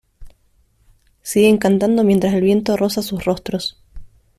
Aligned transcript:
Siguen 1.21 1.59
cantando 1.59 2.03
mientras 2.03 2.33
el 2.33 2.41
viento 2.41 2.75
roza 2.75 3.03
sus 3.03 3.23
rostros. 3.23 3.77